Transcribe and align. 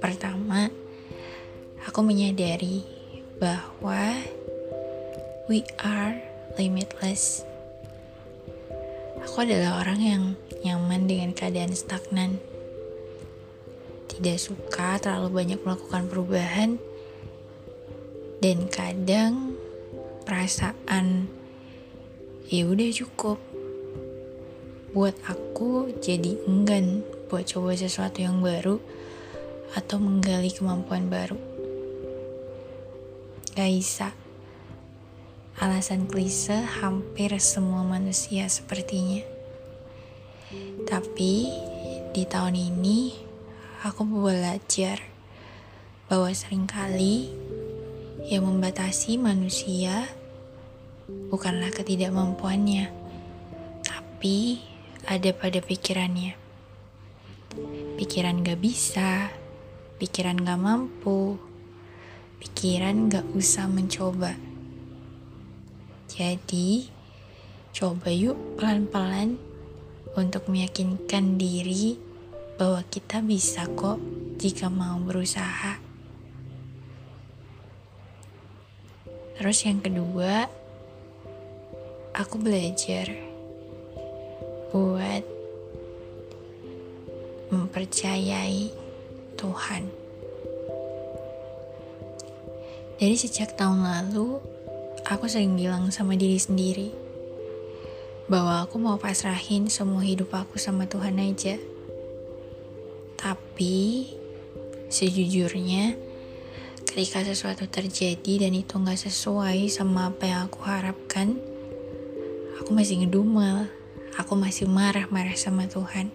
Pertama, 0.00 0.72
aku 1.84 2.00
menyadari 2.00 2.80
bahwa 3.36 4.16
we 5.44 5.60
are 5.84 6.16
limitless. 6.56 7.44
Aku 9.20 9.44
adalah 9.44 9.84
orang 9.84 10.00
yang 10.00 10.22
nyaman 10.64 11.04
dengan 11.04 11.36
keadaan 11.36 11.76
stagnan. 11.76 12.40
Tidak 14.08 14.40
suka 14.40 14.96
terlalu 14.96 15.44
banyak 15.44 15.60
melakukan 15.60 16.08
perubahan 16.08 16.80
dan 18.40 18.72
kadang 18.72 19.52
perasaan 20.24 21.28
ya 22.48 22.64
udah 22.64 22.88
cukup 22.88 23.36
buat 24.96 25.14
aku 25.28 25.92
jadi 26.00 26.40
enggan 26.48 27.04
buat 27.28 27.46
coba 27.46 27.76
sesuatu 27.76 28.24
yang 28.24 28.42
baru 28.42 28.82
atau 29.74 30.02
menggali 30.02 30.50
kemampuan 30.50 31.06
baru. 31.06 31.38
Gak 33.54 33.70
bisa 33.70 34.14
alasan 35.60 36.08
klise 36.08 36.56
hampir 36.80 37.36
semua 37.36 37.84
manusia 37.84 38.48
sepertinya. 38.48 39.20
Tapi 40.88 41.52
di 42.10 42.24
tahun 42.24 42.56
ini 42.56 43.14
aku 43.84 44.02
belajar 44.08 45.04
bahwa 46.10 46.32
sering 46.34 46.66
kali 46.66 47.30
yang 48.26 48.48
membatasi 48.48 49.14
manusia 49.20 50.10
bukanlah 51.30 51.70
ketidakmampuannya, 51.70 52.90
tapi 53.84 54.64
ada 55.06 55.30
pada 55.30 55.62
pikirannya. 55.62 56.34
Pikiran 58.00 58.42
gak 58.42 58.58
bisa, 58.58 59.30
pikiran 60.00 60.40
gak 60.40 60.56
mampu, 60.56 61.36
pikiran 62.40 63.12
gak 63.12 63.28
usah 63.36 63.68
mencoba. 63.68 64.32
Jadi, 66.08 66.88
coba 67.76 68.08
yuk 68.08 68.56
pelan-pelan 68.56 69.36
untuk 70.16 70.48
meyakinkan 70.48 71.36
diri 71.36 72.00
bahwa 72.56 72.80
kita 72.88 73.20
bisa 73.20 73.68
kok 73.76 74.00
jika 74.40 74.72
mau 74.72 74.96
berusaha. 75.04 75.76
Terus 79.36 79.58
yang 79.68 79.84
kedua, 79.84 80.48
aku 82.16 82.40
belajar 82.40 83.12
buat 84.72 85.24
mempercayai 87.52 88.79
Tuhan. 89.40 89.88
Jadi 93.00 93.16
sejak 93.16 93.56
tahun 93.56 93.80
lalu, 93.80 94.44
aku 95.08 95.24
sering 95.24 95.56
bilang 95.56 95.88
sama 95.88 96.20
diri 96.20 96.36
sendiri 96.36 96.92
bahwa 98.28 98.62
aku 98.62 98.76
mau 98.76 99.00
pasrahin 99.00 99.72
semua 99.72 100.04
hidup 100.04 100.36
aku 100.36 100.60
sama 100.60 100.84
Tuhan 100.84 101.16
aja. 101.16 101.56
Tapi 103.16 104.06
sejujurnya 104.92 105.96
ketika 106.84 107.24
sesuatu 107.24 107.64
terjadi 107.64 108.46
dan 108.46 108.52
itu 108.52 108.76
gak 108.76 109.00
sesuai 109.00 109.72
sama 109.72 110.12
apa 110.12 110.28
yang 110.28 110.40
aku 110.46 110.60
harapkan, 110.62 111.40
aku 112.60 112.70
masih 112.76 113.00
ngedumel, 113.00 113.66
aku 114.20 114.36
masih 114.36 114.68
marah-marah 114.68 115.34
sama 115.34 115.64
Tuhan. 115.64 116.12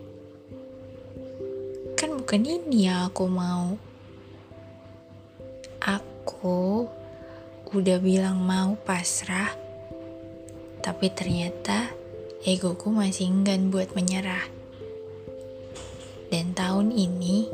Kan 2.25 2.41
bukan 2.41 2.58
ini 2.58 2.90
yang 2.90 3.06
aku 3.06 3.30
mau. 3.30 3.78
Aku 5.78 6.90
udah 7.69 8.02
bilang 8.02 8.41
mau 8.41 8.74
pasrah, 8.81 9.53
tapi 10.81 11.13
ternyata 11.13 11.94
egoku 12.41 12.90
masih 12.90 13.30
enggan 13.30 13.69
buat 13.69 13.94
menyerah. 13.94 14.41
Dan 16.34 16.58
tahun 16.58 16.97
ini 16.97 17.46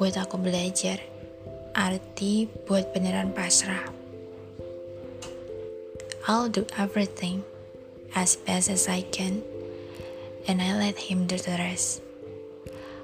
buat 0.00 0.16
aku 0.16 0.40
belajar 0.40 1.04
arti 1.76 2.48
buat 2.64 2.88
beneran 2.96 3.36
pasrah. 3.36 3.84
I'll 6.24 6.48
do 6.48 6.64
everything 6.80 7.44
as 8.16 8.32
best 8.32 8.72
as 8.72 8.88
I 8.88 9.04
can 9.12 9.44
and 10.48 10.64
I 10.64 10.72
let 10.72 11.12
him 11.12 11.28
do 11.28 11.36
the 11.36 11.60
rest. 11.60 12.11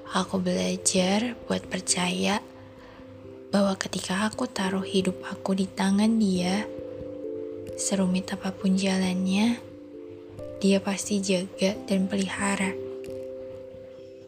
Aku 0.09 0.41
belajar 0.41 1.37
buat 1.45 1.69
percaya 1.69 2.41
bahwa 3.53 3.77
ketika 3.77 4.25
aku 4.25 4.49
taruh 4.49 4.81
hidup 4.81 5.21
aku 5.21 5.53
di 5.53 5.69
tangan 5.69 6.17
dia, 6.17 6.65
serumit 7.77 8.25
apa 8.33 8.49
pun 8.49 8.73
jalannya, 8.73 9.61
dia 10.57 10.81
pasti 10.81 11.21
jaga 11.21 11.77
dan 11.85 12.09
pelihara. 12.09 12.73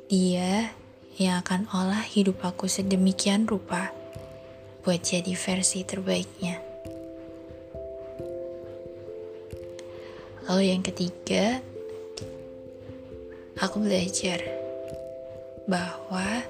Dia 0.06 0.70
yang 1.18 1.42
akan 1.42 1.66
olah 1.74 2.06
hidup 2.06 2.46
aku 2.46 2.70
sedemikian 2.70 3.50
rupa 3.50 3.90
buat 4.86 5.02
jadi 5.02 5.34
versi 5.34 5.82
terbaiknya. 5.82 6.62
Lalu 10.46 10.78
yang 10.78 10.86
ketiga, 10.86 11.58
aku 13.58 13.82
belajar 13.82 14.61
bahwa 15.72 16.44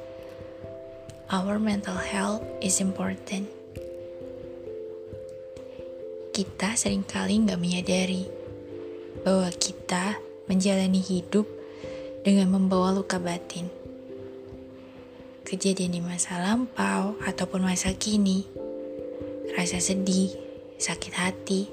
our 1.29 1.61
mental 1.61 1.93
health 1.93 2.41
is 2.57 2.81
important. 2.81 3.45
Kita 6.33 6.73
sering 6.73 7.05
kali 7.05 7.37
nggak 7.45 7.61
menyadari 7.61 8.25
bahwa 9.21 9.53
kita 9.53 10.17
menjalani 10.49 10.97
hidup 10.97 11.45
dengan 12.25 12.49
membawa 12.49 12.97
luka 12.97 13.21
batin. 13.21 13.69
Kejadian 15.45 15.93
di 15.93 16.01
masa 16.01 16.41
lampau 16.41 17.13
ataupun 17.21 17.61
masa 17.61 17.93
kini, 17.93 18.49
rasa 19.53 19.77
sedih, 19.77 20.33
sakit 20.81 21.13
hati, 21.13 21.69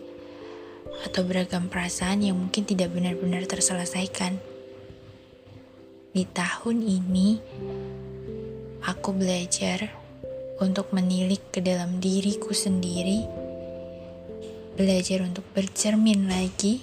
atau 1.09 1.25
beragam 1.25 1.73
perasaan 1.73 2.29
yang 2.29 2.37
mungkin 2.37 2.69
tidak 2.69 2.93
benar-benar 2.93 3.49
terselesaikan. 3.49 4.58
Di 6.19 6.27
tahun 6.27 6.83
ini 6.83 7.39
aku 8.83 9.15
belajar 9.15 9.87
untuk 10.59 10.91
menilik 10.91 11.39
ke 11.55 11.63
dalam 11.63 12.03
diriku 12.03 12.51
sendiri, 12.51 13.23
belajar 14.75 15.23
untuk 15.23 15.47
bercermin 15.55 16.27
lagi 16.27 16.83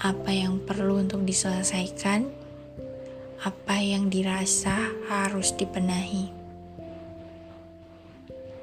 apa 0.00 0.32
yang 0.32 0.64
perlu 0.64 1.04
untuk 1.04 1.20
diselesaikan, 1.28 2.32
apa 3.44 3.76
yang 3.84 4.08
dirasa 4.08 4.88
harus 5.12 5.52
dipenahi. 5.52 6.32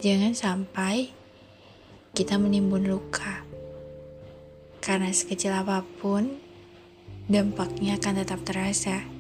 Jangan 0.01 0.33
sampai 0.33 1.13
kita 2.17 2.41
menimbun 2.41 2.89
luka, 2.89 3.45
karena 4.81 5.13
sekecil 5.13 5.53
apa 5.53 5.85
pun 6.01 6.41
dampaknya 7.29 8.01
akan 8.01 8.25
tetap 8.25 8.41
terasa. 8.41 9.18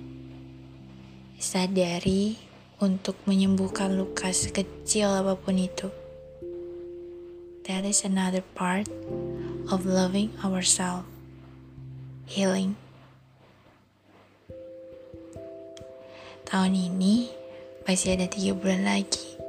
Sadari 1.39 2.35
untuk 2.83 3.15
menyembuhkan 3.23 3.95
luka 3.95 4.27
sekecil 4.27 5.07
apa 5.07 5.39
pun 5.39 5.55
itu. 5.55 5.87
That 7.63 7.87
is 7.87 8.03
another 8.03 8.43
part 8.59 8.91
of 9.71 9.87
loving 9.87 10.35
ourselves. 10.43 11.07
Healing. 12.27 12.75
Tahun 16.43 16.75
ini 16.75 17.31
masih 17.87 18.19
ada 18.19 18.27
tiga 18.27 18.51
bulan 18.59 18.83
lagi. 18.83 19.39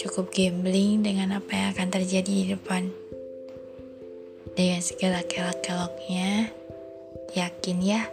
Cukup 0.00 0.32
gambling 0.32 1.04
dengan 1.04 1.44
apa 1.44 1.52
yang 1.52 1.68
akan 1.76 1.88
terjadi 1.92 2.32
di 2.40 2.44
depan. 2.56 2.88
Dengan 4.56 4.80
segala 4.80 5.20
kelak-keloknya, 5.28 6.48
yakin 7.36 7.78
ya 7.84 8.08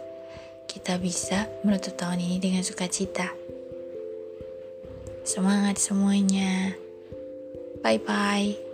kita 0.72 0.96
bisa 0.96 1.52
menutup 1.60 1.92
tahun 2.00 2.24
ini 2.24 2.40
dengan 2.40 2.64
sukacita. 2.64 3.28
Semangat 5.20 5.76
semuanya. 5.76 6.72
Bye 7.84 8.00
bye. 8.00 8.71